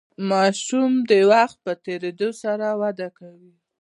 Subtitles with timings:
[0.29, 3.53] ماشوم د وخت په تیریدو سره وده کوي.